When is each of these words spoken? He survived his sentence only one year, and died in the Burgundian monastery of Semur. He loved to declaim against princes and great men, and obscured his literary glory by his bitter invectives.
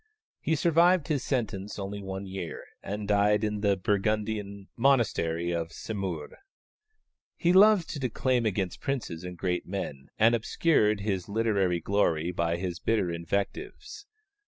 He 0.39 0.55
survived 0.55 1.09
his 1.09 1.23
sentence 1.23 1.77
only 1.77 2.01
one 2.01 2.25
year, 2.25 2.63
and 2.81 3.07
died 3.07 3.43
in 3.43 3.61
the 3.61 3.77
Burgundian 3.77 4.67
monastery 4.75 5.51
of 5.51 5.71
Semur. 5.71 6.37
He 7.35 7.53
loved 7.53 7.87
to 7.91 7.99
declaim 7.99 8.47
against 8.47 8.81
princes 8.81 9.23
and 9.23 9.37
great 9.37 9.67
men, 9.67 10.07
and 10.17 10.33
obscured 10.33 11.01
his 11.01 11.29
literary 11.29 11.81
glory 11.81 12.31
by 12.31 12.57
his 12.57 12.79
bitter 12.79 13.11
invectives. 13.11 14.07